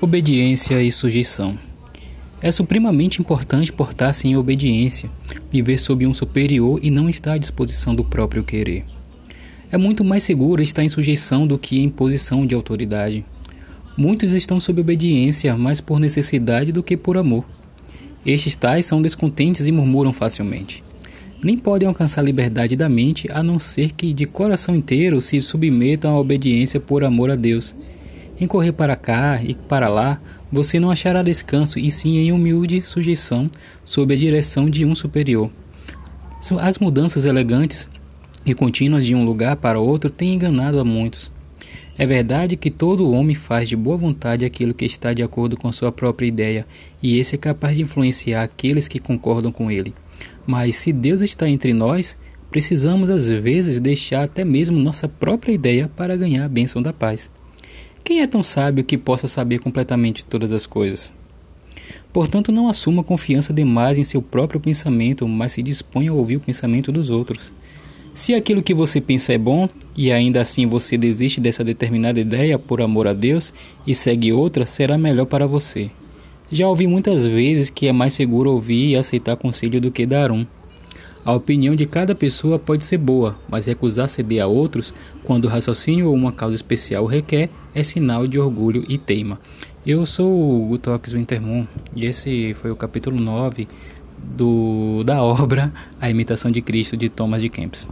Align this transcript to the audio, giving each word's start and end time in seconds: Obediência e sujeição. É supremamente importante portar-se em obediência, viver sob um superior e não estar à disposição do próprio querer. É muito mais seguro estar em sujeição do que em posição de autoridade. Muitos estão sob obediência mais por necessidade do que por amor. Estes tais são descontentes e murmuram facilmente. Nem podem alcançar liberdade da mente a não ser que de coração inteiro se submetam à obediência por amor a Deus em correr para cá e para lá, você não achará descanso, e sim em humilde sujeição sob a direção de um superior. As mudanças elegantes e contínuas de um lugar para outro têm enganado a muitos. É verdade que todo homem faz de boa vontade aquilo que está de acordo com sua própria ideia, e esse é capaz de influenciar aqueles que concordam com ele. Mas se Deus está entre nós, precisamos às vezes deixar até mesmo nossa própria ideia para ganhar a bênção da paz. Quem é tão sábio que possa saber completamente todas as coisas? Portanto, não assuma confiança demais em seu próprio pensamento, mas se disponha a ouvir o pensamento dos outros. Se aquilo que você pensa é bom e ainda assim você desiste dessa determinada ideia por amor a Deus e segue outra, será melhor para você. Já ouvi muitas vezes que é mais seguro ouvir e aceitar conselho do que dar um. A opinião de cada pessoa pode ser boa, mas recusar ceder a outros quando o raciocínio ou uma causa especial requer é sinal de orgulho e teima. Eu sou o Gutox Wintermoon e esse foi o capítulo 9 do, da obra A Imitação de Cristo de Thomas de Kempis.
Obediência 0.00 0.82
e 0.82 0.90
sujeição. 0.90 1.56
É 2.42 2.50
supremamente 2.50 3.20
importante 3.22 3.72
portar-se 3.72 4.26
em 4.26 4.36
obediência, 4.36 5.08
viver 5.50 5.78
sob 5.78 6.04
um 6.04 6.12
superior 6.12 6.80
e 6.82 6.90
não 6.90 7.08
estar 7.08 7.34
à 7.34 7.38
disposição 7.38 7.94
do 7.94 8.04
próprio 8.04 8.42
querer. 8.42 8.84
É 9.70 9.78
muito 9.78 10.04
mais 10.04 10.24
seguro 10.24 10.60
estar 10.62 10.82
em 10.82 10.88
sujeição 10.88 11.46
do 11.46 11.56
que 11.56 11.80
em 11.80 11.88
posição 11.88 12.44
de 12.44 12.54
autoridade. 12.54 13.24
Muitos 13.96 14.32
estão 14.32 14.60
sob 14.60 14.80
obediência 14.80 15.56
mais 15.56 15.80
por 15.80 16.00
necessidade 16.00 16.72
do 16.72 16.82
que 16.82 16.96
por 16.96 17.16
amor. 17.16 17.46
Estes 18.26 18.56
tais 18.56 18.84
são 18.84 19.00
descontentes 19.00 19.66
e 19.66 19.72
murmuram 19.72 20.12
facilmente. 20.12 20.82
Nem 21.42 21.56
podem 21.56 21.88
alcançar 21.88 22.22
liberdade 22.22 22.76
da 22.76 22.88
mente 22.88 23.30
a 23.30 23.42
não 23.42 23.60
ser 23.60 23.92
que 23.92 24.12
de 24.12 24.26
coração 24.26 24.74
inteiro 24.74 25.22
se 25.22 25.40
submetam 25.40 26.10
à 26.10 26.18
obediência 26.18 26.80
por 26.80 27.04
amor 27.04 27.30
a 27.30 27.36
Deus 27.36 27.74
em 28.40 28.46
correr 28.46 28.72
para 28.72 28.96
cá 28.96 29.40
e 29.42 29.54
para 29.54 29.88
lá, 29.88 30.20
você 30.50 30.78
não 30.78 30.90
achará 30.90 31.22
descanso, 31.22 31.78
e 31.78 31.90
sim 31.90 32.16
em 32.18 32.32
humilde 32.32 32.82
sujeição 32.82 33.50
sob 33.84 34.14
a 34.14 34.16
direção 34.16 34.68
de 34.68 34.84
um 34.84 34.94
superior. 34.94 35.50
As 36.60 36.78
mudanças 36.78 37.26
elegantes 37.26 37.88
e 38.44 38.54
contínuas 38.54 39.06
de 39.06 39.14
um 39.14 39.24
lugar 39.24 39.56
para 39.56 39.80
outro 39.80 40.10
têm 40.10 40.34
enganado 40.34 40.78
a 40.78 40.84
muitos. 40.84 41.32
É 41.96 42.04
verdade 42.04 42.56
que 42.56 42.70
todo 42.70 43.10
homem 43.10 43.36
faz 43.36 43.68
de 43.68 43.76
boa 43.76 43.96
vontade 43.96 44.44
aquilo 44.44 44.74
que 44.74 44.84
está 44.84 45.12
de 45.12 45.22
acordo 45.22 45.56
com 45.56 45.72
sua 45.72 45.92
própria 45.92 46.26
ideia, 46.26 46.66
e 47.02 47.18
esse 47.18 47.36
é 47.36 47.38
capaz 47.38 47.76
de 47.76 47.82
influenciar 47.82 48.42
aqueles 48.42 48.88
que 48.88 48.98
concordam 48.98 49.52
com 49.52 49.70
ele. 49.70 49.94
Mas 50.46 50.76
se 50.76 50.92
Deus 50.92 51.20
está 51.20 51.48
entre 51.48 51.72
nós, 51.72 52.18
precisamos 52.50 53.10
às 53.10 53.28
vezes 53.28 53.80
deixar 53.80 54.24
até 54.24 54.44
mesmo 54.44 54.78
nossa 54.78 55.08
própria 55.08 55.52
ideia 55.52 55.90
para 55.96 56.16
ganhar 56.16 56.44
a 56.44 56.48
bênção 56.48 56.82
da 56.82 56.92
paz. 56.92 57.30
Quem 58.04 58.20
é 58.20 58.26
tão 58.26 58.42
sábio 58.42 58.84
que 58.84 58.98
possa 58.98 59.26
saber 59.26 59.60
completamente 59.60 60.26
todas 60.26 60.52
as 60.52 60.66
coisas? 60.66 61.14
Portanto, 62.12 62.52
não 62.52 62.68
assuma 62.68 63.02
confiança 63.02 63.50
demais 63.50 63.96
em 63.96 64.04
seu 64.04 64.20
próprio 64.20 64.60
pensamento, 64.60 65.26
mas 65.26 65.52
se 65.52 65.62
disponha 65.62 66.10
a 66.10 66.14
ouvir 66.14 66.36
o 66.36 66.40
pensamento 66.40 66.92
dos 66.92 67.08
outros. 67.08 67.50
Se 68.12 68.34
aquilo 68.34 68.62
que 68.62 68.74
você 68.74 69.00
pensa 69.00 69.32
é 69.32 69.38
bom 69.38 69.70
e 69.96 70.12
ainda 70.12 70.42
assim 70.42 70.66
você 70.66 70.98
desiste 70.98 71.40
dessa 71.40 71.64
determinada 71.64 72.20
ideia 72.20 72.58
por 72.58 72.82
amor 72.82 73.06
a 73.06 73.14
Deus 73.14 73.54
e 73.86 73.94
segue 73.94 74.34
outra, 74.34 74.66
será 74.66 74.98
melhor 74.98 75.24
para 75.24 75.46
você. 75.46 75.90
Já 76.52 76.68
ouvi 76.68 76.86
muitas 76.86 77.26
vezes 77.26 77.70
que 77.70 77.88
é 77.88 77.92
mais 77.92 78.12
seguro 78.12 78.52
ouvir 78.52 78.90
e 78.90 78.96
aceitar 78.96 79.34
conselho 79.34 79.80
do 79.80 79.90
que 79.90 80.04
dar 80.04 80.30
um. 80.30 80.46
A 81.24 81.32
opinião 81.32 81.74
de 81.74 81.86
cada 81.86 82.14
pessoa 82.14 82.58
pode 82.58 82.84
ser 82.84 82.98
boa, 82.98 83.34
mas 83.48 83.64
recusar 83.64 84.06
ceder 84.08 84.42
a 84.42 84.46
outros 84.46 84.92
quando 85.22 85.46
o 85.46 85.48
raciocínio 85.48 86.08
ou 86.08 86.14
uma 86.14 86.30
causa 86.30 86.54
especial 86.54 87.06
requer 87.06 87.48
é 87.74 87.82
sinal 87.82 88.26
de 88.26 88.38
orgulho 88.38 88.84
e 88.88 88.98
teima. 88.98 89.40
Eu 89.86 90.04
sou 90.04 90.30
o 90.30 90.66
Gutox 90.68 91.12
Wintermoon 91.12 91.66
e 91.96 92.04
esse 92.04 92.52
foi 92.54 92.70
o 92.70 92.76
capítulo 92.76 93.18
9 93.18 93.66
do, 94.18 95.02
da 95.04 95.22
obra 95.22 95.72
A 95.98 96.10
Imitação 96.10 96.50
de 96.50 96.60
Cristo 96.60 96.94
de 96.94 97.08
Thomas 97.08 97.40
de 97.40 97.48
Kempis. 97.48 97.88